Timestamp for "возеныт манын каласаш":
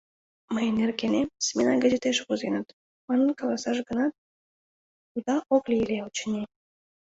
2.27-3.77